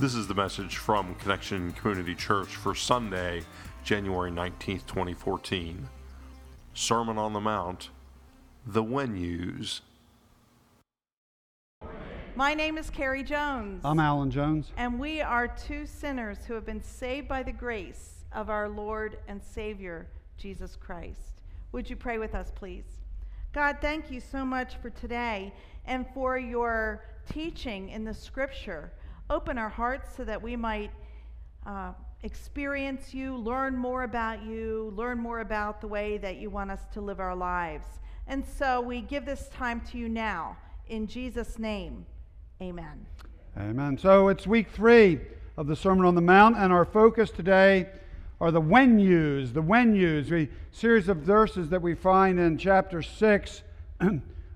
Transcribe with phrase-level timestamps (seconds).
[0.00, 3.42] This is the message from Connection Community Church for Sunday,
[3.84, 5.86] January 19th, 2014.
[6.72, 7.90] Sermon on the Mount,
[8.66, 9.82] the When Yous.
[12.34, 13.82] My name is Carrie Jones.
[13.84, 14.72] I'm Alan Jones.
[14.78, 19.18] And we are two sinners who have been saved by the grace of our Lord
[19.28, 20.08] and Savior,
[20.38, 21.42] Jesus Christ.
[21.72, 22.86] Would you pray with us, please?
[23.52, 25.52] God, thank you so much for today
[25.84, 28.92] and for your teaching in the scripture.
[29.30, 30.90] Open our hearts so that we might
[31.64, 31.92] uh,
[32.24, 36.80] experience you, learn more about you, learn more about the way that you want us
[36.92, 37.86] to live our lives.
[38.26, 40.56] And so we give this time to you now.
[40.88, 42.06] In Jesus' name,
[42.60, 43.06] amen.
[43.56, 43.96] Amen.
[43.98, 45.20] So it's week three
[45.56, 47.88] of the Sermon on the Mount, and our focus today
[48.40, 52.58] are the when yous, the when yous, a series of verses that we find in
[52.58, 53.62] chapter 6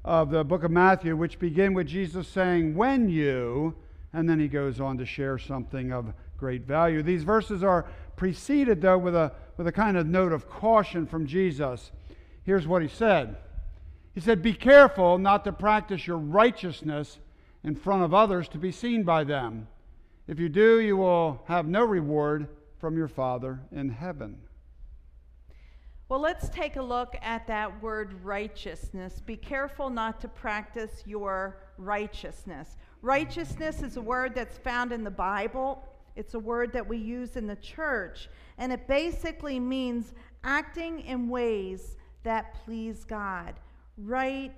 [0.05, 3.77] of the book of Matthew, which begin with Jesus saying, When you,
[4.14, 7.02] and then he goes on to share something of great value.
[7.02, 11.27] These verses are preceded, though, with a, with a kind of note of caution from
[11.27, 11.91] Jesus.
[12.44, 13.36] Here's what he said
[14.14, 17.19] He said, Be careful not to practice your righteousness
[17.64, 19.66] in front of others to be seen by them.
[20.28, 24.39] If you do, you will have no reward from your Father in heaven.
[26.08, 29.20] Well, let's take a look at that word righteousness.
[29.24, 32.77] Be careful not to practice your righteousness.
[33.05, 37.36] Righteousness is a word that's found in the Bible, it's a word that we use
[37.36, 43.61] in the church, and it basically means acting in ways that please God.
[43.98, 44.55] Right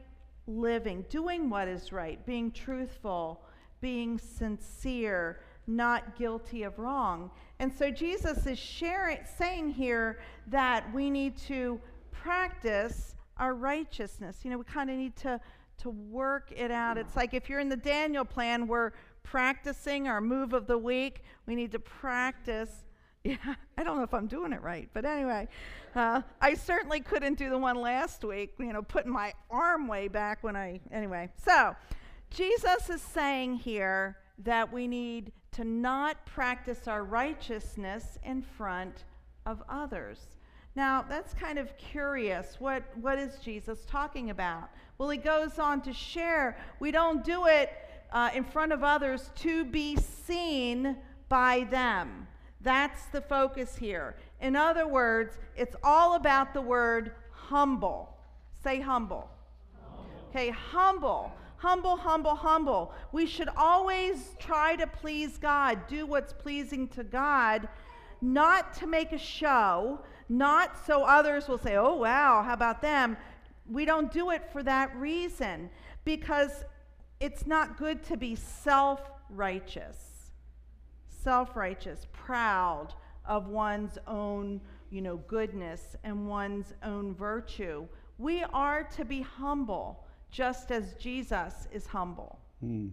[0.47, 3.43] living, doing what is right, being truthful,
[3.81, 7.33] being sincere, not guilty of wrong.
[7.59, 11.81] And so Jesus is sharing, saying here that we need to
[12.13, 14.39] practice our righteousness.
[14.45, 15.41] You know, we kind of need to,
[15.79, 16.99] to work it out.
[16.99, 21.23] It's like if you're in the Daniel plan, we're practicing our move of the week.
[21.47, 22.71] We need to practice.
[23.25, 25.49] Yeah, I don't know if I'm doing it right, but anyway,
[25.97, 30.07] uh, I certainly couldn't do the one last week, you know, putting my arm way
[30.07, 31.31] back when I, anyway.
[31.45, 31.75] So,
[32.31, 39.03] Jesus is saying here that we need to not practice our righteousness in front
[39.45, 40.37] of others.
[40.75, 42.57] Now, that's kind of curious.
[42.59, 44.69] What, what is Jesus talking about?
[44.99, 47.71] Well, he goes on to share we don't do it
[48.13, 50.97] uh, in front of others to be seen
[51.29, 52.27] by them.
[52.61, 54.17] That's the focus here.
[54.41, 58.17] In other words, it's all about the word humble.
[58.63, 59.31] Say humble.
[59.81, 60.07] humble.
[60.31, 61.33] Okay, humble.
[61.59, 62.93] Humble, humble, humble.
[63.13, 67.69] We should always try to please God, do what's pleasing to God,
[68.21, 73.17] not to make a show, not so others will say, oh, wow, how about them?
[73.71, 75.71] We don't do it for that reason
[76.05, 76.65] because
[77.21, 79.01] it's not good to be self
[79.31, 80.31] righteous.
[81.09, 82.95] Self righteous, proud
[83.25, 84.61] of one's own
[84.91, 87.87] you know, goodness and one's own virtue.
[88.19, 92.39] We are to be humble just as Jesus is humble.
[92.61, 92.89] Hmm.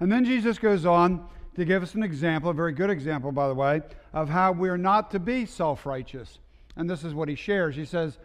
[0.00, 3.48] And then Jesus goes on to give us an example, a very good example, by
[3.48, 6.38] the way, of how we're not to be self righteous.
[6.76, 7.74] And this is what he shares.
[7.74, 8.18] He says,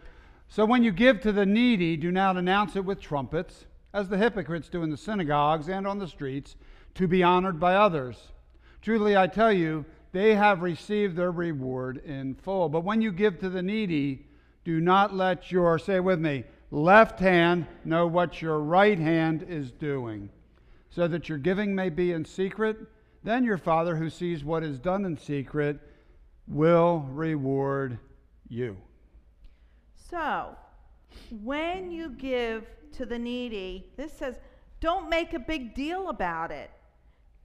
[0.48, 4.18] So when you give to the needy, do not announce it with trumpets, as the
[4.18, 6.56] hypocrites do in the synagogues and on the streets,
[6.94, 8.28] to be honored by others.
[8.82, 12.68] Truly, I tell you, they have received their reward in full.
[12.68, 14.26] But when you give to the needy,
[14.64, 19.72] do not let your, say with me, left hand know what your right hand is
[19.72, 20.28] doing,
[20.90, 22.76] so that your giving may be in secret.
[23.24, 25.80] Then your Father, who sees what is done in secret,
[26.46, 27.98] will reward
[28.48, 28.76] you.
[30.10, 30.56] So,
[31.42, 34.36] when you give to the needy, this says,
[34.80, 36.70] don't make a big deal about it.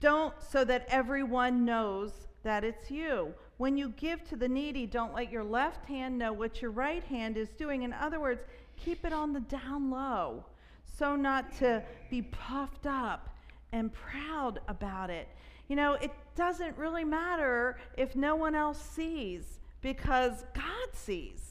[0.00, 2.12] Don't so that everyone knows
[2.42, 3.34] that it's you.
[3.58, 7.04] When you give to the needy, don't let your left hand know what your right
[7.04, 7.82] hand is doing.
[7.82, 8.42] In other words,
[8.76, 10.44] keep it on the down low
[10.84, 13.28] so not to be puffed up
[13.72, 15.28] and proud about it.
[15.68, 21.49] You know, it doesn't really matter if no one else sees because God sees.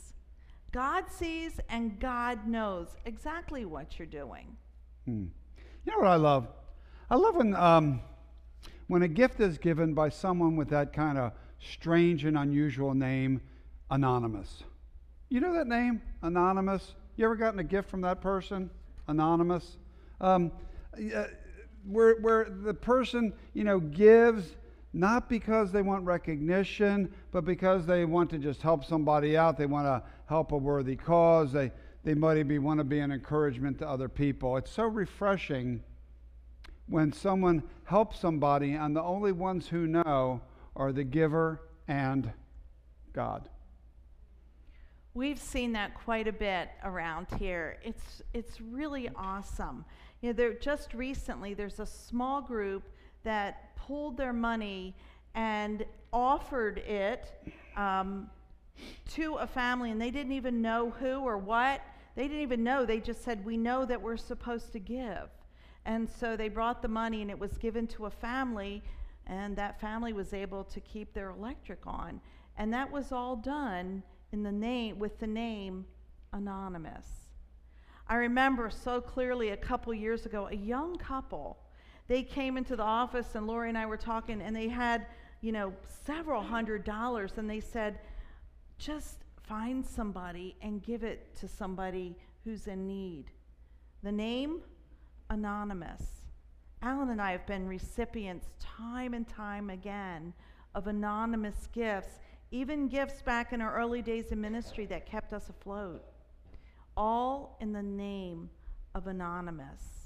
[0.71, 4.55] God sees and God knows exactly what you're doing.
[5.05, 5.25] Hmm.
[5.85, 6.47] You know what I love?
[7.09, 8.01] I love when, um,
[8.87, 13.41] when a gift is given by someone with that kind of strange and unusual name,
[13.91, 14.63] Anonymous.
[15.29, 16.93] You know that name, Anonymous?
[17.15, 18.69] You ever gotten a gift from that person?
[19.07, 19.77] Anonymous?
[20.21, 20.51] Um,
[20.93, 21.25] uh,
[21.85, 24.55] where, where the person, you know, gives
[24.93, 29.57] not because they want recognition, but because they want to just help somebody out.
[29.57, 31.51] They want to help a worthy cause.
[31.51, 31.71] They,
[32.03, 34.57] they might be, want to be an encouragement to other people.
[34.57, 35.83] It's so refreshing
[36.87, 40.41] when someone helps somebody, and the only ones who know
[40.75, 42.31] are the giver and
[43.13, 43.47] God.
[45.13, 47.77] We've seen that quite a bit around here.
[47.83, 49.85] It's, it's really awesome.
[50.21, 52.83] You know, just recently, there's a small group
[53.23, 54.95] that pulled their money
[55.35, 57.31] and offered it
[57.75, 58.29] um,
[59.09, 61.81] to a family, and they didn't even know who or what.
[62.15, 62.85] They didn't even know.
[62.85, 65.29] They just said, We know that we're supposed to give.
[65.85, 68.83] And so they brought the money, and it was given to a family,
[69.27, 72.19] and that family was able to keep their electric on.
[72.57, 75.85] And that was all done in the name with the name
[76.33, 77.07] anonymous.
[78.07, 81.57] I remember so clearly a couple years ago a young couple
[82.09, 85.05] they came into the office and Lori and I were talking and they had,
[85.39, 85.71] you know,
[86.05, 87.99] several hundred dollars and they said
[88.77, 93.25] just find somebody and give it to somebody who's in need.
[94.03, 94.59] The name
[95.29, 96.03] anonymous.
[96.81, 100.33] Alan and I have been recipients time and time again
[100.75, 102.19] of anonymous gifts
[102.51, 106.03] even gifts back in our early days in ministry that kept us afloat,
[106.97, 108.49] all in the name
[108.95, 109.98] of Anonymous.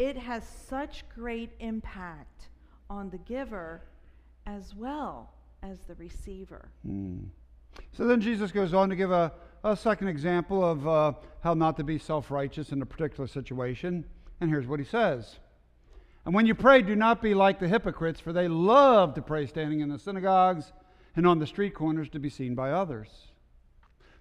[0.00, 2.48] It has such great impact
[2.88, 3.82] on the giver
[4.46, 6.70] as well as the receiver.
[6.88, 7.26] Mm.
[7.92, 9.30] So then Jesus goes on to give a,
[9.62, 11.12] a second example of uh,
[11.42, 14.06] how not to be self righteous in a particular situation.
[14.40, 15.38] And here's what he says.
[16.24, 19.46] And when you pray, do not be like the hypocrites, for they love to pray
[19.46, 20.72] standing in the synagogues
[21.14, 23.10] and on the street corners to be seen by others.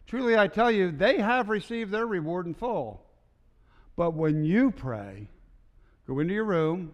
[0.07, 3.05] Truly, I tell you, they have received their reward in full.
[3.95, 5.29] But when you pray,
[6.09, 6.91] go into your room,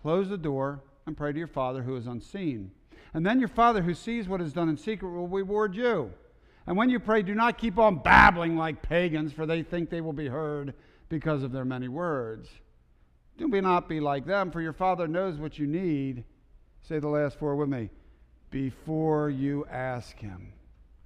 [0.00, 2.70] close the door, and pray to your Father who is unseen.
[3.12, 6.10] And then your Father who sees what is done in secret will reward you.
[6.66, 10.00] And when you pray, do not keep on babbling like pagans, for they think they
[10.00, 10.72] will be heard
[11.10, 12.48] because of their many words.
[13.36, 16.24] Do not be like them, for your Father knows what you need.
[16.80, 17.90] Say the last four with me
[18.50, 20.52] before you ask Him.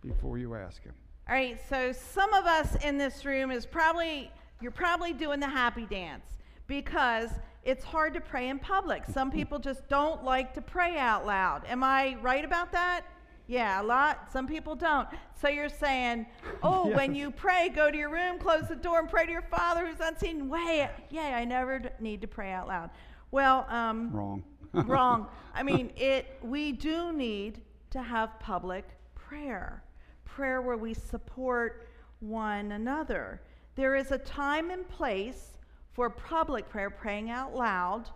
[0.01, 0.95] Before you ask Him.
[1.29, 4.31] All right, so some of us in this room is probably,
[4.61, 6.38] you're probably doing the happy dance
[6.69, 7.31] because
[7.65, 9.05] it's hard to pray in public.
[9.07, 11.65] Some people just don't like to pray out loud.
[11.67, 13.05] Am I right about that?
[13.49, 14.31] Yeah, a lot.
[14.31, 15.09] Some people don't.
[15.41, 16.27] So you're saying,
[16.63, 16.97] oh, yes.
[16.97, 19.87] when you pray, go to your room, close the door, and pray to your Father
[19.87, 20.49] who's unseen.
[20.49, 22.91] Way, yeah, I never need to pray out loud.
[23.31, 24.45] Well, um, wrong.
[24.73, 25.29] Wrong.
[25.55, 26.39] I mean, it.
[26.43, 28.85] We do need to have public
[29.15, 29.83] prayer,
[30.27, 31.89] prayer where we support
[32.21, 33.41] one another.
[33.77, 35.58] There is a time and place
[35.93, 38.11] for public prayer, praying out loud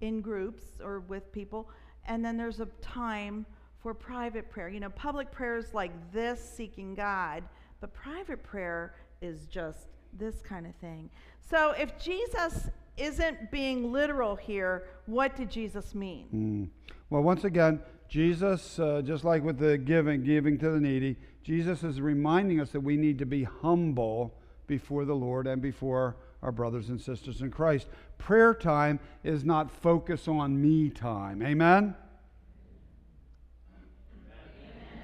[0.00, 1.68] in groups or with people,
[2.06, 3.46] and then there's a time
[3.82, 4.68] for private prayer.
[4.68, 7.44] You know, public prayer is like this, seeking God,
[7.80, 9.86] but private prayer is just
[10.18, 11.10] this kind of thing.
[11.48, 16.26] So if Jesus isn't being literal here, what did Jesus mean?
[16.34, 16.92] Mm.
[17.10, 21.84] Well, once again, Jesus, uh, just like with the giving, giving to the needy, Jesus
[21.84, 24.34] is reminding us that we need to be humble
[24.66, 27.88] before the Lord and before our brothers and sisters in Christ.
[28.16, 31.42] Prayer time is not focus on me time.
[31.42, 31.76] Amen?
[31.76, 31.94] Amen.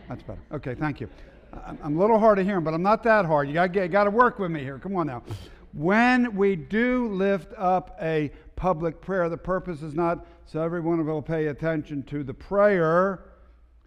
[0.09, 0.41] That's better.
[0.53, 1.09] Okay, thank you.
[1.67, 3.49] I'm a little hard to hear, but I'm not that hard.
[3.49, 4.79] You got, to work with me here.
[4.79, 5.23] Come on now.
[5.73, 11.23] When we do lift up a public prayer, the purpose is not so everyone will
[11.23, 13.25] pay attention to the prayer,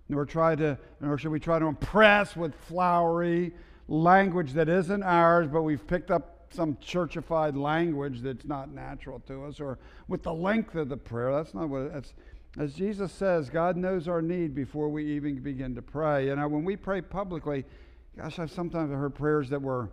[0.10, 3.54] nor try to, nor should we try to impress with flowery
[3.88, 9.46] language that isn't ours, but we've picked up some churchified language that's not natural to
[9.46, 11.32] us, or with the length of the prayer.
[11.32, 12.14] That's not what that's.
[12.58, 16.28] As Jesus says, God knows our need before we even begin to pray.
[16.28, 17.66] You know, when we pray publicly,
[18.18, 19.90] gosh, I've sometimes heard prayers that were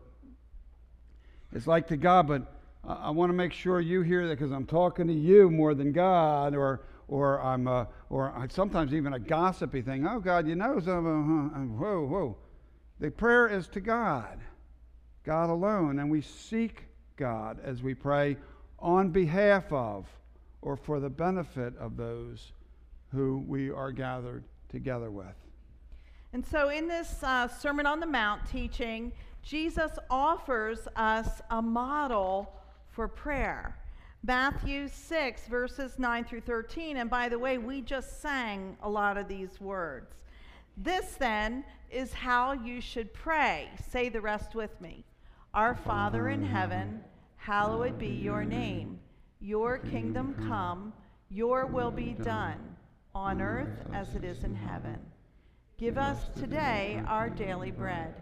[1.52, 2.42] it's like to God, but
[2.86, 5.74] I, I want to make sure you hear that because I'm talking to you more
[5.74, 10.06] than God, or or I'm a, or sometimes even a gossipy thing.
[10.06, 12.36] Oh God, you know, so, uh, whoa, whoa.
[13.00, 14.38] The prayer is to God,
[15.24, 16.84] God alone, and we seek
[17.16, 18.36] God as we pray
[18.78, 20.06] on behalf of
[20.60, 22.52] or for the benefit of those
[23.12, 25.34] who we are gathered together with.
[26.32, 29.12] And so, in this uh, Sermon on the Mount teaching,
[29.42, 32.52] Jesus offers us a model
[32.90, 33.78] for prayer.
[34.22, 36.96] Matthew 6, verses 9 through 13.
[36.96, 40.14] And by the way, we just sang a lot of these words.
[40.76, 43.68] This then is how you should pray.
[43.90, 45.04] Say the rest with me.
[45.54, 47.00] Our Father in heaven,
[47.36, 48.98] hallowed be your name.
[49.40, 50.92] Your kingdom come,
[51.28, 52.58] your will be done,
[53.14, 54.98] on earth as it is in heaven.
[55.78, 58.20] Give us today our daily bread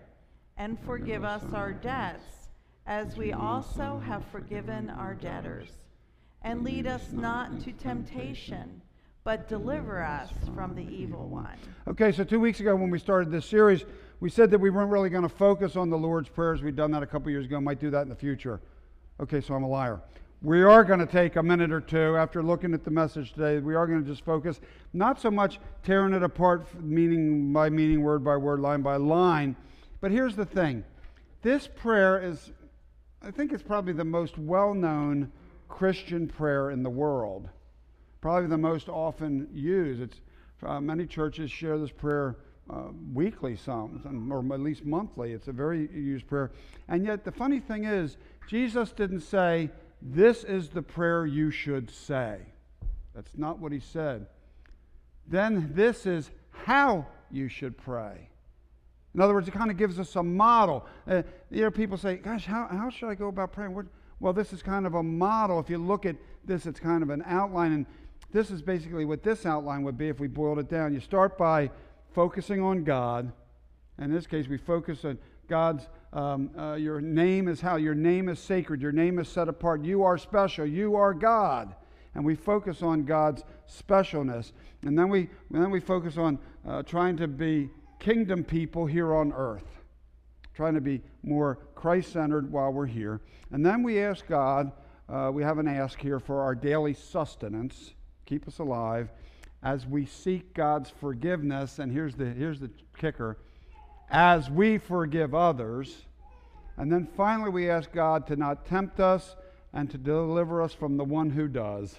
[0.58, 2.48] and forgive us our debts,
[2.86, 5.70] as we also have forgiven our debtors.
[6.44, 8.82] and lead us not to temptation,
[9.24, 11.56] but deliver us from the evil one.
[11.86, 13.84] Okay, so two weeks ago when we started this series,
[14.20, 16.62] we said that we weren't really going to focus on the Lord's Prayers.
[16.62, 18.60] We'd done that a couple years ago, might do that in the future.
[19.20, 20.00] Okay, so I'm a liar.
[20.42, 23.60] We are going to take a minute or two after looking at the message today.
[23.60, 24.60] We are going to just focus,
[24.92, 29.54] not so much tearing it apart, meaning by meaning, word by word, line by line.
[30.00, 30.82] But here's the thing
[31.42, 32.50] this prayer is,
[33.22, 35.30] I think it's probably the most well known
[35.68, 37.48] Christian prayer in the world.
[38.22, 40.00] Probably the most often used.
[40.00, 40.20] It's,
[40.62, 42.36] uh, many churches share this prayer
[42.70, 45.32] uh, weekly, some, or at least monthly.
[45.32, 46.52] It's a very used prayer.
[46.88, 51.90] And yet, the funny thing is, Jesus didn't say, This is the prayer you should
[51.90, 52.38] say.
[53.12, 54.26] That's not what he said.
[55.26, 58.28] Then, this is how you should pray.
[59.14, 60.86] In other words, it kind of gives us a model.
[61.08, 63.74] Uh, you know, people say, Gosh, how, how should I go about praying?
[63.74, 63.86] What,
[64.20, 65.58] well, this is kind of a model.
[65.58, 66.14] If you look at
[66.44, 67.72] this, it's kind of an outline.
[67.72, 67.86] And
[68.32, 70.94] this is basically what this outline would be if we boiled it down.
[70.94, 71.70] You start by
[72.14, 73.32] focusing on God.
[73.98, 78.28] In this case, we focus on God's, um, uh, your name is how your name
[78.28, 79.84] is sacred, your name is set apart.
[79.84, 81.74] You are special, you are God.
[82.14, 84.52] And we focus on God's specialness.
[84.82, 89.32] And then we, then we focus on uh, trying to be kingdom people here on
[89.32, 89.82] earth
[90.54, 93.20] trying to be more Christ centered while we're here.
[93.50, 94.72] And then we ask God,
[95.08, 97.94] uh, we have an ask here for our daily sustenance,
[98.26, 99.10] keep us alive,
[99.62, 101.78] as we seek God's forgiveness.
[101.78, 103.38] And here's the, here's the kicker
[104.10, 106.06] as we forgive others.
[106.76, 109.36] And then finally, we ask God to not tempt us
[109.72, 111.96] and to deliver us from the one who does.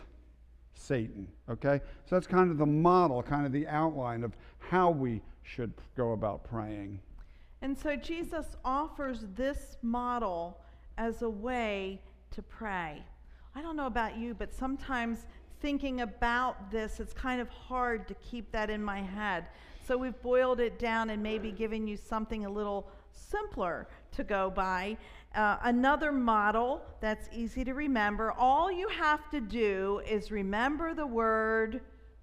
[0.75, 1.27] Satan.
[1.49, 1.81] Okay?
[2.05, 6.11] So that's kind of the model, kind of the outline of how we should go
[6.11, 6.99] about praying.
[7.61, 10.59] And so Jesus offers this model
[10.97, 12.01] as a way
[12.31, 13.01] to pray.
[13.55, 15.25] I don't know about you, but sometimes
[15.63, 19.45] thinking about this, it's kind of hard to keep that in my head.
[19.87, 24.51] So we've boiled it down and maybe given you something a little simpler to go
[24.51, 24.97] by.
[25.33, 31.07] Uh, another model that's easy to remember all you have to do is remember the
[31.07, 31.79] word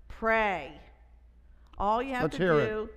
[0.07, 0.71] pray.
[1.79, 2.95] All you have Let's to do it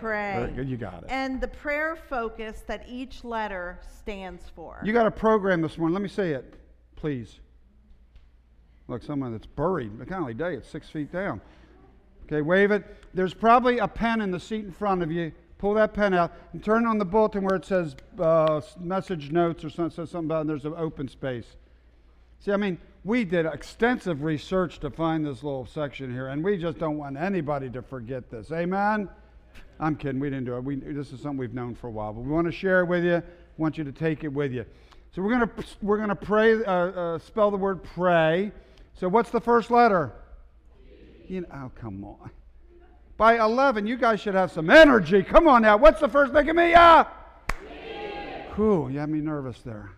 [0.00, 0.54] pray.
[0.56, 1.06] You got it.
[1.08, 4.80] And the prayer focus that each letter stands for.
[4.84, 5.94] You got a program this morning.
[5.94, 6.54] Let me say it,
[6.94, 7.40] please.
[8.88, 9.92] Look, someone that's buried.
[10.10, 11.40] Only day, it's six feet down.
[12.26, 12.84] Okay, wave it.
[13.14, 15.32] There's probably a pen in the seat in front of you.
[15.58, 19.64] Pull that pen out and turn on the bulletin where it says uh, message notes
[19.64, 21.56] or something, says something about and there's an open space.
[22.40, 26.56] See, I mean, we did extensive research to find this little section here, and we
[26.56, 28.52] just don't want anybody to forget this.
[28.52, 29.08] Amen?
[29.80, 30.20] I'm kidding.
[30.20, 30.64] We didn't do it.
[30.64, 32.86] We, this is something we've known for a while, but we want to share it
[32.86, 33.22] with you.
[33.56, 34.64] want you to take it with you.
[35.14, 36.62] So we're going to we're going to pray.
[36.64, 38.52] Uh, uh, spell the word pray.
[38.98, 40.12] So what's the first letter?
[41.28, 42.30] You know, oh come on.
[43.16, 45.22] By 11, you guys should have some energy.
[45.22, 45.76] Come on now.
[45.76, 46.70] What's the first thing of me?
[46.70, 47.06] Yeah.
[48.54, 48.90] Cool.
[48.90, 49.92] You had me nervous there.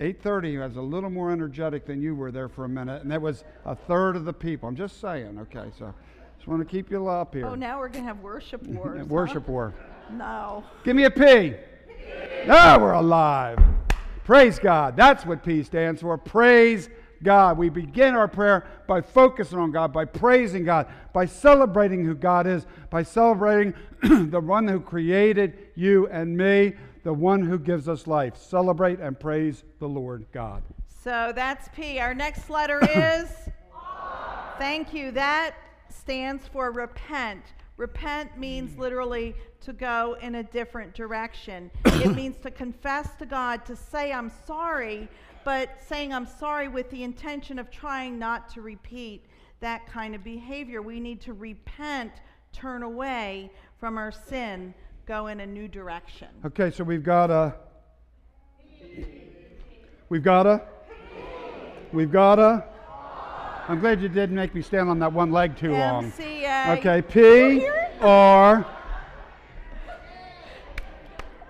[0.00, 3.10] 8:30 I was a little more energetic than you were there for a minute, and
[3.10, 4.68] that was a third of the people.
[4.68, 5.38] I'm just saying.
[5.38, 5.94] Okay, so.
[6.42, 7.46] Just want to keep you up here.
[7.46, 9.06] Oh, now we're going to have worship wars.
[9.06, 9.52] worship huh?
[9.52, 9.74] war.
[10.10, 10.64] No.
[10.82, 11.54] Give me a P.
[12.48, 13.60] Ah, we're alive.
[14.24, 14.96] Praise God.
[14.96, 16.18] That's what P stands for.
[16.18, 16.88] Praise
[17.22, 17.58] God.
[17.58, 22.46] We begin our prayer by focusing on God, by praising God, by celebrating who God
[22.46, 26.74] is, by celebrating the one who created you and me,
[27.04, 28.36] the one who gives us life.
[28.36, 30.62] Celebrate and praise the Lord God.
[31.02, 31.98] So that's P.
[31.98, 33.28] Our next letter is.
[34.58, 35.10] Thank you.
[35.10, 35.54] That
[35.88, 37.42] stands for repent.
[37.76, 38.78] Repent means mm.
[38.78, 41.70] literally to go in a different direction.
[41.84, 45.08] it means to confess to God, to say, I'm sorry,
[45.44, 49.26] but saying I'm sorry with the intention of trying not to repeat
[49.60, 50.82] that kind of behavior.
[50.82, 52.12] We need to repent,
[52.52, 54.74] turn away from our sin,
[55.06, 56.28] go in a new direction.
[56.44, 57.54] Okay, so we've got a.
[60.08, 60.62] We've got a.
[61.92, 62.64] We've got a.
[63.68, 66.10] I'm glad you didn't make me stand on that one leg too long.
[66.12, 66.78] MCA.
[66.78, 67.68] Okay, P
[68.00, 68.66] R.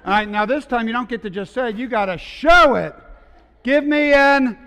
[0.05, 2.19] All right, now this time you don't get to just say it, you got to
[2.19, 2.95] show it.
[3.63, 4.59] Give me an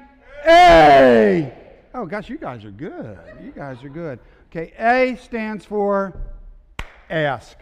[0.48, 1.54] A.
[1.94, 3.18] Oh, gosh, you guys are good.
[3.44, 4.20] You guys are good.
[4.50, 6.18] Okay, A stands for
[7.10, 7.58] ask.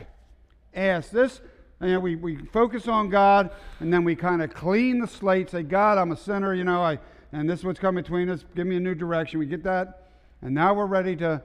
[0.75, 1.11] Ask.
[1.11, 1.41] This,
[1.81, 3.49] you know, we, we focus on God
[3.79, 6.83] and then we kind of clean the slate, say, God, I'm a sinner, you know,
[6.83, 6.99] I,
[7.31, 8.45] and this is what's come between us.
[8.55, 9.39] Give me a new direction.
[9.39, 10.09] We get that.
[10.43, 11.41] And now we're ready to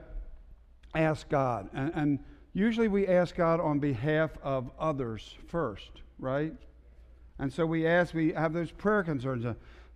[0.93, 1.69] ask God.
[1.73, 2.19] And, and
[2.53, 6.53] usually we ask God on behalf of others first, right?
[7.39, 9.45] And so we ask, we have those prayer concerns.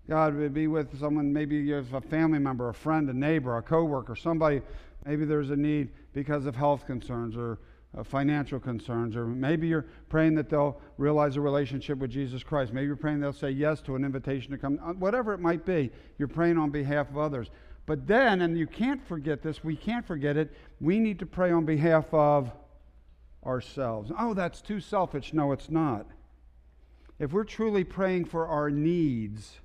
[0.09, 3.61] God, be with someone, maybe you have a family member, a friend, a neighbor, a
[3.61, 4.61] coworker, somebody.
[5.05, 7.59] Maybe there's a need because of health concerns or
[7.97, 12.73] uh, financial concerns, or maybe you're praying that they'll realize a relationship with Jesus Christ.
[12.73, 14.79] Maybe you're praying they'll say yes to an invitation to come.
[14.83, 17.49] Uh, whatever it might be, you're praying on behalf of others.
[17.85, 21.51] But then, and you can't forget this, we can't forget it, we need to pray
[21.51, 22.51] on behalf of
[23.45, 24.11] ourselves.
[24.17, 25.33] Oh, that's too selfish.
[25.33, 26.07] No, it's not.
[27.19, 29.59] If we're truly praying for our needs,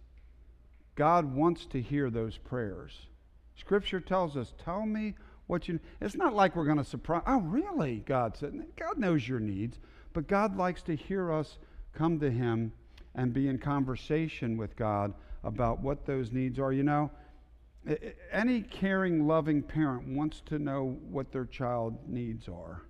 [0.98, 3.06] God wants to hear those prayers.
[3.54, 5.14] Scripture tells us, Tell me
[5.46, 5.78] what you.
[6.00, 7.22] It's not like we're going to surprise.
[7.24, 8.02] Oh, really?
[8.04, 9.78] God said, God knows your needs,
[10.12, 11.58] but God likes to hear us
[11.94, 12.72] come to Him
[13.14, 15.14] and be in conversation with God
[15.44, 16.72] about what those needs are.
[16.72, 17.12] You know,
[18.32, 22.82] any caring, loving parent wants to know what their child needs are.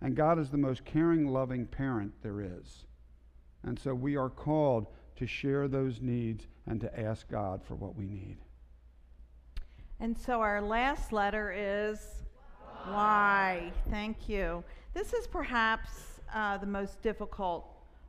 [0.00, 2.84] And God is the most caring, loving parent there is.
[3.64, 4.86] And so we are called
[5.16, 8.36] to share those needs and to ask God for what we need.
[10.00, 11.98] And so our last letter is
[12.86, 13.72] why.
[13.90, 14.62] Thank you.
[14.92, 17.66] This is perhaps uh, the most difficult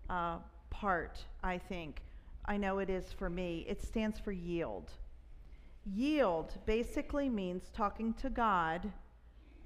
[0.09, 0.37] uh,
[0.69, 2.01] part, I think.
[2.45, 3.65] I know it is for me.
[3.67, 4.91] It stands for yield.
[5.85, 8.91] Yield basically means talking to God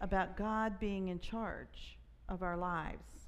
[0.02, 3.19] about God being in charge of our lives.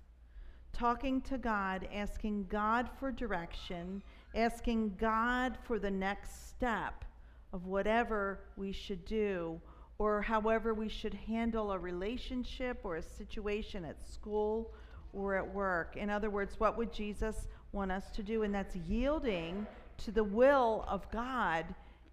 [0.73, 4.01] Talking to God, asking God for direction,
[4.35, 7.05] asking God for the next step
[7.53, 9.59] of whatever we should do
[9.97, 14.73] or however we should handle a relationship or a situation at school
[15.13, 15.95] or at work.
[15.95, 18.43] In other words, what would Jesus want us to do?
[18.43, 21.65] And that's yielding to the will of God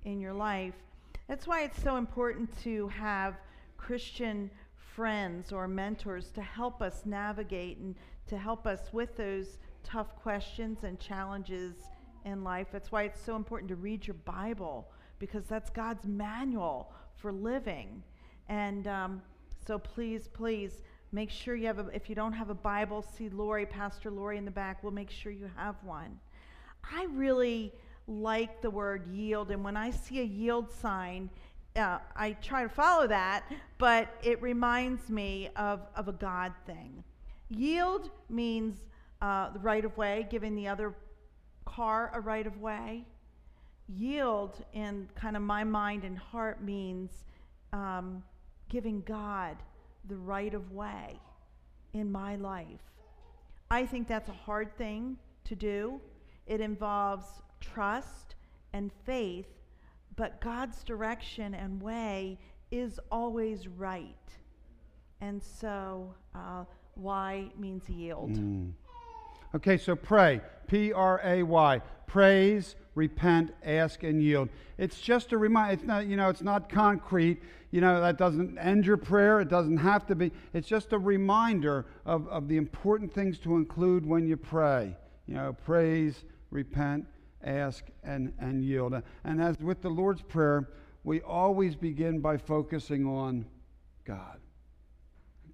[0.05, 0.75] in your life.
[1.29, 3.37] That's why it's so important to have
[3.77, 7.95] Christian friends or mentors to help us navigate and
[8.29, 11.75] to help us with those tough questions and challenges
[12.25, 12.69] in life.
[12.73, 18.03] That's why it's so important to read your Bible because that's God's manual for living.
[18.49, 19.23] And um,
[19.67, 23.29] so please, please make sure you have a, if you don't have a Bible, see
[23.29, 24.83] Lori, Pastor Lori in the back.
[24.83, 26.19] We'll make sure you have one.
[26.85, 27.73] I really
[28.07, 31.29] like the word yield, and when I see a yield sign,
[31.77, 33.45] uh, I try to follow that,
[33.77, 37.05] but it reminds me of, of a God thing.
[37.49, 38.77] Yield means
[39.23, 40.95] uh, the right of way, giving the other
[41.65, 43.05] car a right of way.
[43.89, 47.25] Yield, in kind of my mind and heart, means
[47.73, 48.23] um,
[48.69, 49.57] giving God
[50.09, 51.19] the right of way
[51.95, 52.67] in my life.
[53.71, 56.01] I think that's a hard thing to do.
[56.47, 57.27] It involves
[57.61, 58.35] trust
[58.73, 59.47] and faith,
[60.17, 62.39] but God's direction and way
[62.71, 64.15] is always right.
[65.21, 66.65] And so, uh,
[66.99, 68.33] why means yield.
[68.33, 68.73] Mm.
[69.55, 70.41] Okay, so pray.
[70.67, 71.81] P R A Y.
[72.07, 74.49] Praise, repent, ask, and yield.
[74.79, 75.75] It's just a reminder.
[75.75, 77.43] It's not, you know, it's not concrete.
[77.71, 79.41] You know, that doesn't end your prayer.
[79.41, 80.33] It doesn't have to be.
[80.55, 84.97] It's just a reminder of, of the important things to include when you pray.
[85.27, 87.07] You know, praise, repent,
[87.45, 88.95] ask, and, and yield.
[89.25, 90.71] And as with the Lord's Prayer,
[91.05, 93.45] we always begin by focusing on
[94.05, 94.41] God.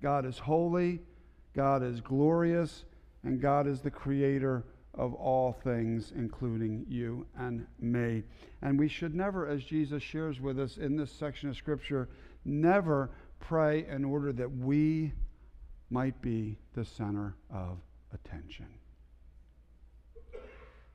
[0.00, 1.00] God is holy,
[1.54, 2.84] God is glorious,
[3.22, 4.64] and God is the creator
[4.94, 8.22] of all things, including you and me.
[8.62, 12.08] And we should never, as Jesus shares with us in this section of Scripture,
[12.44, 15.12] never pray in order that we
[15.90, 17.78] might be the center of
[18.12, 18.66] attention.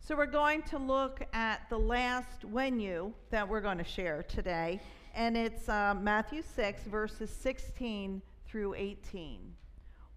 [0.01, 4.23] So, we're going to look at the last when you that we're going to share
[4.23, 4.81] today,
[5.13, 9.53] and it's uh, Matthew 6, verses 16 through 18.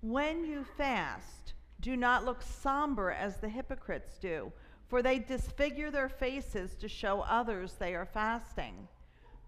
[0.02, 4.52] When you fast, do not look somber as the hypocrites do,
[4.88, 8.88] for they disfigure their faces to show others they are fasting.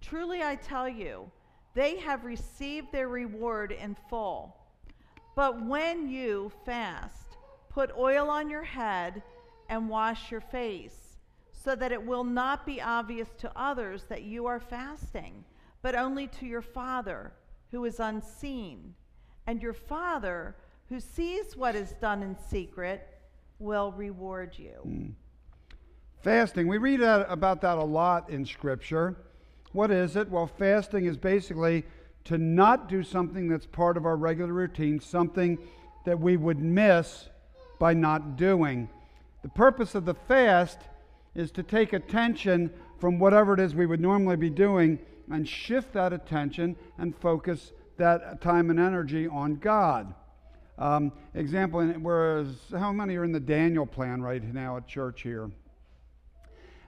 [0.01, 1.29] Truly, I tell you,
[1.75, 4.57] they have received their reward in full.
[5.35, 7.37] But when you fast,
[7.69, 9.25] put oil on your head
[9.69, 11.17] and wash your face,
[11.51, 15.45] so that it will not be obvious to others that you are fasting,
[15.83, 17.33] but only to your Father
[17.73, 18.95] who is unseen.
[19.47, 20.55] And your Father
[20.89, 23.09] who sees what is done in secret
[23.59, 24.77] will reward you.
[24.87, 25.13] Mm.
[26.23, 29.17] Fasting, we read about that a lot in Scripture.
[29.73, 30.31] What is it?
[30.31, 31.85] Well, fasting is basically
[32.25, 35.59] to not do something that's part of our regular routine, something
[36.05, 37.29] that we would miss
[37.79, 38.89] by not doing.
[39.43, 40.79] The purpose of the fast
[41.35, 44.99] is to take attention from whatever it is we would normally be doing
[45.31, 50.15] and shift that attention and focus that time and energy on God.
[50.79, 55.51] Um, example, whereas how many are in the Daniel plan right now at church here?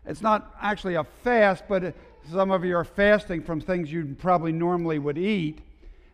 [0.06, 1.94] it's not actually a fast, but
[2.30, 5.60] some of you are fasting from things you probably normally would eat.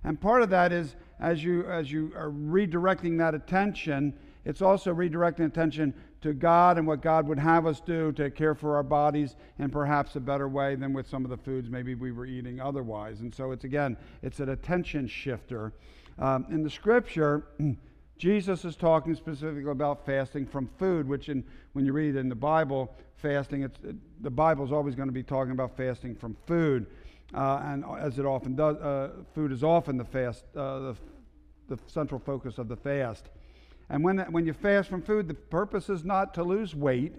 [0.04, 4.94] And part of that is as you, as you are redirecting that attention, it's also
[4.94, 8.82] redirecting attention to God and what God would have us do to care for our
[8.82, 12.26] bodies in perhaps a better way than with some of the foods maybe we were
[12.26, 13.20] eating otherwise.
[13.20, 15.72] And so it's again, it's an attention shifter.
[16.18, 17.46] Um, in the scripture,
[18.18, 22.34] Jesus is talking specifically about fasting from food, which in, when you read in the
[22.34, 26.36] Bible, fasting, it's, it, the Bible is always going to be talking about fasting from
[26.46, 26.86] food.
[27.34, 30.96] Uh, and as it often does, uh, food is often the fast, uh, the,
[31.68, 33.30] the central focus of the fast.
[33.92, 37.14] And when, when you fast from food, the purpose is not to lose weight,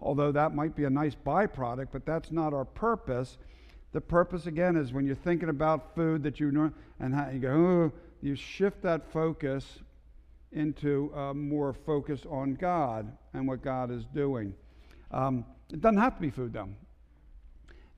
[0.00, 3.36] although that might be a nice byproduct, but that's not our purpose.
[3.92, 7.38] The purpose, again, is when you're thinking about food that you know, and how you
[7.38, 9.80] go, oh, you shift that focus
[10.52, 14.54] into uh, more focus on God and what God is doing.
[15.10, 16.70] Um, it doesn't have to be food, though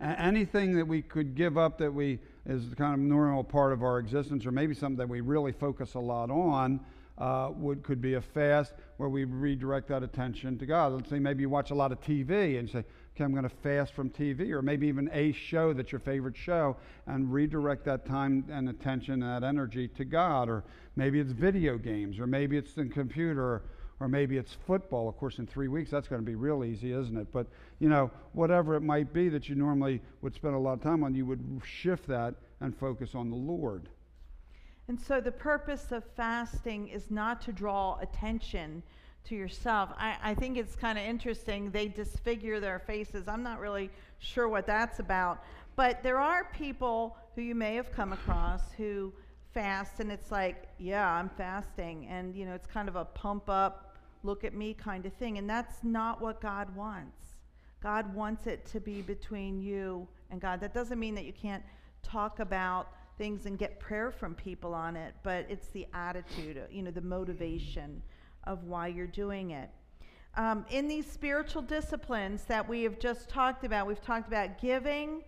[0.03, 3.99] anything that we could give up that we is kind of normal part of our
[3.99, 6.81] existence, or maybe something that we really focus a lot on,
[7.19, 10.93] uh, would could be a fast where we redirect that attention to God.
[10.93, 13.49] Let's say maybe you watch a lot of TV and say, "Okay, I'm going to
[13.49, 18.07] fast from TV," or maybe even a show that's your favorite show, and redirect that
[18.07, 20.49] time and attention and that energy to God.
[20.49, 20.65] Or
[20.97, 23.63] maybe it's video games, or maybe it's the computer
[24.03, 25.09] or maybe it's football.
[25.09, 27.29] Of course, in three weeks, that's going to be real easy, isn't it?
[27.31, 27.47] But,
[27.79, 31.05] you know, whatever it might be that you normally would spend a lot of time
[31.05, 33.89] on, you would shift that and focus on the Lord.
[34.89, 38.83] And so the purpose of fasting is not to draw attention
[39.25, 39.91] to yourself.
[39.97, 41.71] I, I think it's kind of interesting.
[41.71, 43.29] They disfigure their faces.
[43.29, 45.45] I'm not really sure what that's about.
[45.77, 49.13] But there are people who you may have come across who
[49.55, 52.07] fast and it's like, yeah, I'm fasting.
[52.09, 55.39] And, you know, it's kind of a pump up look at me kind of thing.
[55.39, 57.19] And that's not what God wants.
[57.83, 60.61] God wants it to be between you and God.
[60.61, 61.65] That doesn't mean that you can't
[62.03, 66.83] talk about things and get prayer from people on it, but it's the attitude, you
[66.83, 68.03] know, the motivation
[68.45, 69.71] of why you're doing it.
[70.37, 75.23] Um, in these spiritual disciplines that we have just talked about, we've talked about giving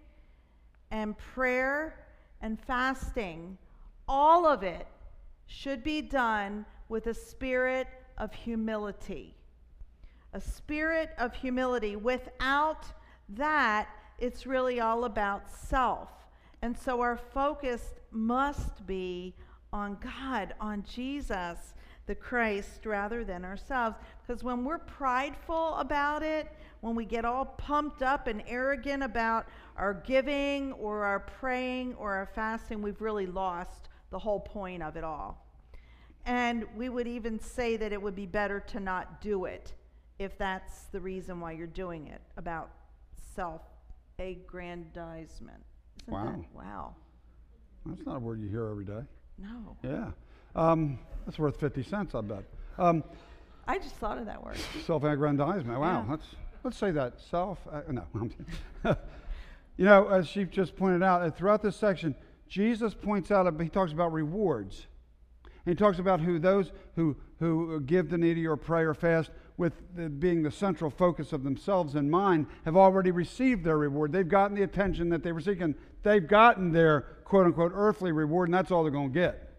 [0.90, 2.06] and prayer
[2.40, 3.58] and fasting.
[4.08, 4.86] All of it
[5.46, 7.86] should be done with a spirit
[8.18, 9.34] of humility.
[10.32, 11.96] A spirit of humility.
[11.96, 12.86] Without
[13.30, 16.08] that, it's really all about self.
[16.64, 19.34] And so our focus must be
[19.70, 21.58] on God, on Jesus,
[22.06, 23.96] the Christ, rather than ourselves.
[24.26, 26.50] Because when we're prideful about it,
[26.80, 29.46] when we get all pumped up and arrogant about
[29.76, 34.96] our giving or our praying or our fasting, we've really lost the whole point of
[34.96, 35.46] it all.
[36.24, 39.74] And we would even say that it would be better to not do it
[40.18, 42.70] if that's the reason why you're doing it, about
[43.34, 43.60] self
[44.18, 45.62] aggrandizement.
[46.06, 46.24] Isn't wow.
[46.24, 46.94] That, wow.
[47.86, 49.02] That's not a word you hear every day.
[49.38, 49.76] No.
[49.82, 50.10] Yeah.
[50.54, 52.44] Um, that's worth 50 cents, I bet.
[52.78, 53.04] Um,
[53.66, 54.56] I just thought of that word.
[54.86, 55.80] Self aggrandizement.
[55.80, 56.04] Wow.
[56.04, 56.10] Yeah.
[56.10, 56.26] Let's,
[56.62, 57.20] let's say that.
[57.20, 57.58] Self.
[57.70, 58.04] Uh, no.
[59.76, 62.14] you know, as she just pointed out, uh, throughout this section,
[62.48, 64.86] Jesus points out, he talks about rewards.
[65.66, 69.30] And he talks about who those who, who give the needy or pray or fast
[69.56, 74.12] with the, being the central focus of themselves in mind have already received their reward.
[74.12, 75.74] They've gotten the attention that they were seeking.
[76.02, 79.50] They've gotten their quote unquote earthly reward, and that's all they're going to get.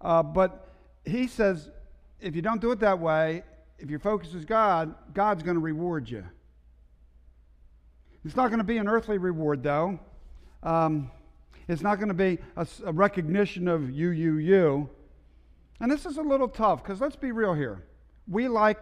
[0.00, 0.68] Uh, but
[1.04, 1.70] he says
[2.20, 3.42] if you don't do it that way,
[3.78, 6.24] if your focus is God, God's going to reward you.
[8.24, 10.00] It's not going to be an earthly reward, though.
[10.62, 11.10] Um,
[11.68, 14.90] it's not going to be a, a recognition of you, you, you.
[15.80, 17.84] And this is a little tough because let's be real here.
[18.28, 18.80] We like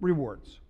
[0.00, 0.60] rewards,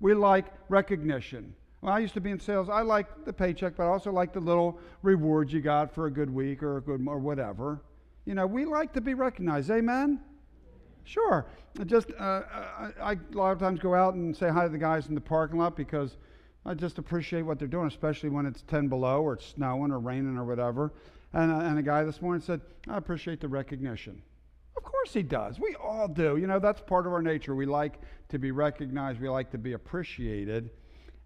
[0.00, 1.54] we like recognition.
[1.80, 2.70] Well, I used to be in sales.
[2.70, 6.10] I like the paycheck, but I also like the little rewards you got for a
[6.10, 7.82] good week or a good or whatever.
[8.24, 9.70] You know, we like to be recognized.
[9.70, 10.20] Amen.
[11.04, 11.44] Sure.
[11.78, 14.70] I just uh, I, I, a lot of times go out and say hi to
[14.70, 16.16] the guys in the parking lot because
[16.64, 19.98] I just appreciate what they're doing, especially when it's 10 below or it's snowing or
[19.98, 20.92] raining or whatever.
[21.34, 24.22] And, uh, and a guy this morning said, I appreciate the recognition.
[24.76, 25.58] Of course he does.
[25.58, 26.36] We all do.
[26.36, 27.54] You know, that's part of our nature.
[27.54, 30.70] We like to be recognized, we like to be appreciated.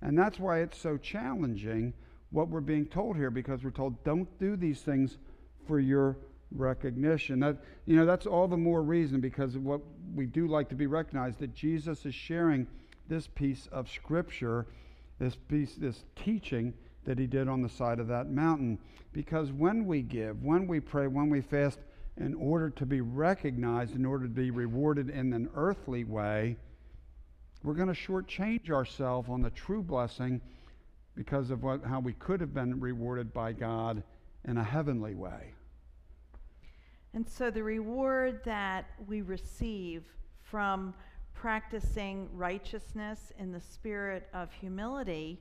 [0.02, 1.92] And that's why it's so challenging
[2.30, 5.18] what we're being told here because we're told don't do these things
[5.66, 6.18] for your
[6.52, 7.40] recognition.
[7.40, 9.80] That you know, that's all the more reason because what
[10.14, 12.66] we do like to be recognized that Jesus is sharing
[13.08, 14.66] this piece of scripture
[15.18, 18.78] this piece, this teaching that he did on the side of that mountain.
[19.12, 21.80] Because when we give, when we pray, when we fast,
[22.18, 26.56] in order to be recognized, in order to be rewarded in an earthly way,
[27.62, 30.40] we're going to shortchange ourselves on the true blessing
[31.14, 34.02] because of what, how we could have been rewarded by God
[34.46, 35.52] in a heavenly way.
[37.14, 40.04] And so the reward that we receive
[40.42, 40.94] from
[41.34, 45.40] practicing righteousness in the spirit of humility,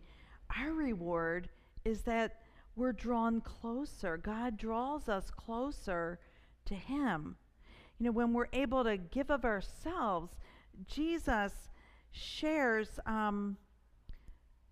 [0.58, 1.50] our reward
[1.86, 2.42] is that
[2.76, 4.18] we're drawn closer.
[4.18, 6.20] God draws us closer
[6.68, 7.36] to Him.
[8.00, 10.38] You know, when we're able to give of ourselves,
[10.86, 11.54] Jesus
[12.12, 13.00] shares.
[13.06, 13.58] Um,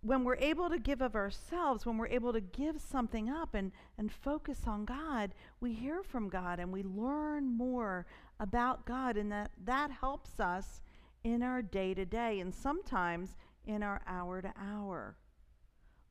[0.06, 3.72] when we're able to give of ourselves, when we're able to give something up and,
[3.98, 8.06] and focus on God, we hear from God and we learn more
[8.40, 10.82] about God, and that, that helps us
[11.24, 15.18] in our day to day and sometimes in our hour to hour.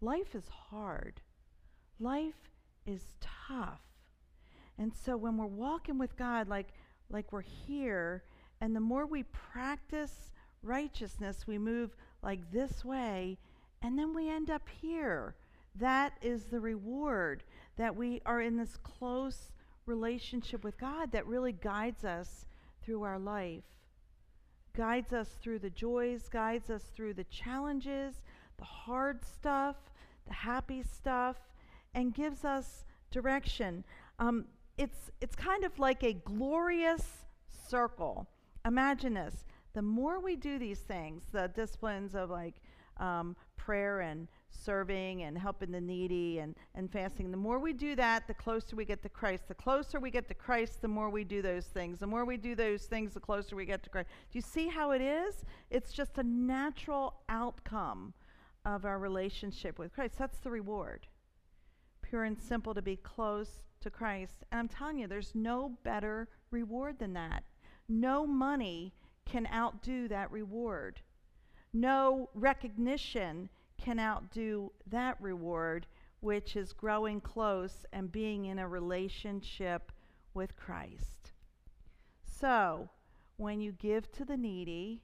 [0.01, 1.20] Life is hard,
[2.01, 2.51] life
[2.85, 3.81] is tough.
[4.79, 6.69] And so when we're walking with God like,
[7.11, 8.25] like we're here,
[8.61, 10.33] and the more we practice
[10.63, 13.39] righteousness, we move like this way
[13.85, 15.35] and then we end up here.
[15.75, 17.43] That is the reward
[17.77, 19.53] that we are in this close
[19.85, 22.47] relationship with God that really guides us
[22.83, 23.65] through our life,
[24.75, 28.23] guides us through the joys, guides us through the challenges,
[28.57, 29.77] the hard stuff,
[30.27, 31.37] the happy stuff,
[31.95, 33.85] and gives us direction.
[34.19, 37.05] Um, it's, it's kind of like a glorious
[37.69, 38.29] circle.
[38.67, 39.45] Imagine this.
[39.75, 42.55] The more we do these things, the disciplines of like
[42.99, 47.31] um, prayer and serving and helping the needy and, and fasting.
[47.31, 49.49] The more we do that, the closer we get to Christ.
[49.49, 51.99] The closer we get to Christ, the more we do those things.
[51.99, 54.09] The more we do those things, the closer we get to Christ.
[54.31, 55.45] Do you see how it is?
[55.71, 58.15] It's just a natural outcome
[58.65, 60.15] of our relationship with Christ.
[60.19, 61.07] That's the reward.
[62.14, 64.44] Pure and simple to be close to Christ.
[64.53, 67.42] And I'm telling you, there's no better reward than that.
[67.88, 71.00] No money can outdo that reward.
[71.72, 73.48] No recognition
[73.83, 75.88] can outdo that reward,
[76.20, 79.90] which is growing close and being in a relationship
[80.35, 81.33] with Christ.
[82.22, 82.90] So,
[83.38, 85.03] when you give to the needy,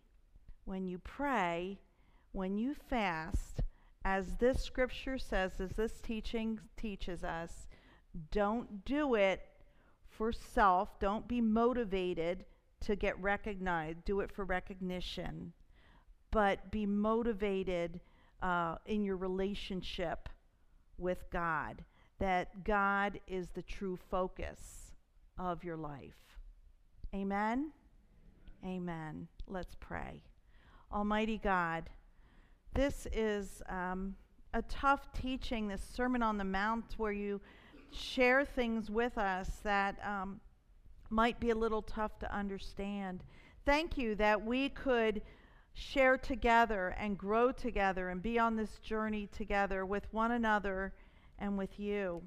[0.65, 1.81] when you pray,
[2.31, 3.60] when you fast,
[4.05, 7.67] as this scripture says, as this teaching teaches us,
[8.31, 9.43] don't do it
[10.09, 10.99] for self.
[10.99, 12.45] Don't be motivated
[12.81, 14.05] to get recognized.
[14.05, 15.53] Do it for recognition
[16.31, 18.01] but be motivated
[18.43, 20.29] uh, in your relationship
[20.99, 21.85] with God,
[22.19, 24.93] that God is the true focus
[25.39, 26.39] of your life.
[27.15, 27.73] Amen?
[28.65, 29.27] Amen.
[29.47, 30.23] Let's pray.
[30.93, 31.89] Almighty God,
[32.75, 34.15] this is um,
[34.55, 37.41] a tough teaching, this Sermon on the Mount, where you
[37.93, 40.41] share things with us that um,
[41.09, 43.25] might be a little tough to understand.
[43.67, 45.23] Thank you that we could
[45.75, 50.93] share together and grow together and be on this journey together with one another
[51.39, 52.23] and with you.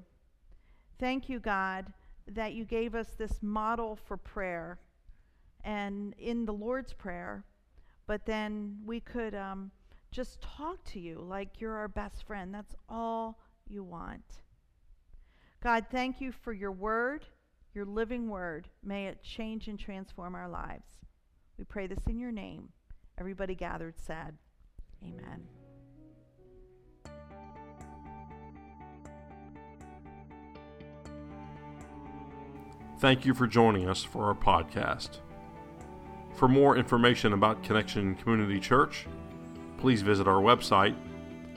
[0.98, 1.92] Thank you, God,
[2.28, 4.78] that you gave us this model for prayer
[5.64, 7.44] and in the Lord's Prayer,
[8.06, 9.70] but then we could um,
[10.14, 12.54] just talk to you like you're our best friend.
[12.54, 14.22] That's all you want.
[15.60, 17.26] God, thank you for your word,
[17.74, 18.68] your living word.
[18.80, 20.86] May it change and transform our lives.
[21.58, 22.68] We pray this in your name.
[23.18, 24.38] Everybody gathered said,
[25.02, 25.48] Amen.
[33.00, 35.18] Thank you for joining us for our podcast.
[36.36, 39.06] For more information about Connection Community Church,
[39.84, 40.96] please visit our website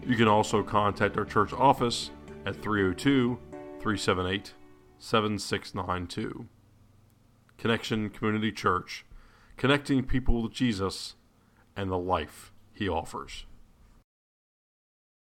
[0.07, 2.11] You can also contact our church office
[2.45, 3.37] at 302
[3.81, 4.53] 378
[4.97, 6.47] 7692.
[7.57, 9.05] Connection Community Church,
[9.57, 11.15] connecting people with Jesus
[11.75, 13.45] and the life he offers.